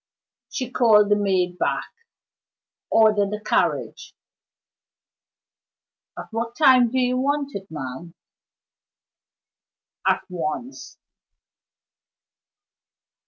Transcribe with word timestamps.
She 0.49 0.71
called 0.71 1.09
the 1.09 1.15
maid 1.15 1.59
back. 1.59 1.85
"Order 2.89 3.27
the 3.29 3.39
carriage." 3.39 4.15
"At 6.17 6.33
what 6.33 6.55
time 6.55 6.89
do 6.89 6.97
you 6.97 7.17
want 7.19 7.51
it, 7.53 7.69
ma'am?" 7.69 8.15
"At 10.07 10.23
once!" 10.27 10.97